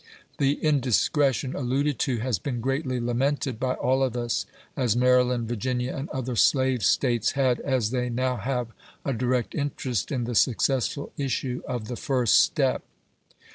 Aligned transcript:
The 0.39 0.53
indiscretion 0.65 1.55
alluded 1.55 1.99
to 1.99 2.17
has 2.21 2.39
been 2.39 2.59
greatly 2.59 2.99
lamented 2.99 3.59
by 3.59 3.75
all 3.75 4.01
of 4.01 4.17
us, 4.17 4.47
as 4.75 4.95
Maryland, 4.97 5.47
Virginia, 5.47 5.95
and 5.95 6.09
other 6.09 6.35
slave 6.35 6.83
States, 6.83 7.33
had, 7.33 7.59
as 7.59 7.91
they 7.91 8.09
now 8.09 8.37
have, 8.37 8.69
a 9.05 9.13
direct 9.13 9.53
interest 9.53 10.11
in 10.11 10.23
the 10.23 10.33
successful 10.33 11.11
issue 11.17 11.61
of 11.67 11.87
the 11.87 11.95
first 11.95 12.41
step. 12.41 12.81